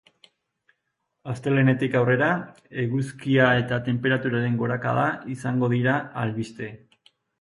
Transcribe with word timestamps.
Astelehenetik 1.33 1.97
aurrera, 1.99 2.29
eguzkia 2.85 3.49
eta 3.65 3.79
tenperaturaren 3.89 4.57
gorakada 4.63 5.05
izango 5.37 5.71
dira 5.75 5.99
albiste. 6.23 6.73